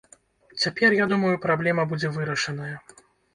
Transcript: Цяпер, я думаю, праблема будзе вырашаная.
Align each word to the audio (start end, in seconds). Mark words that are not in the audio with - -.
Цяпер, 0.61 0.95
я 0.99 1.05
думаю, 1.11 1.35
праблема 1.45 1.85
будзе 1.93 2.11
вырашаная. 2.17 2.73